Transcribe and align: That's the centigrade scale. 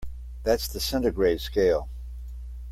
That's 0.43 0.67
the 0.67 0.79
centigrade 0.79 1.41
scale. 1.41 1.87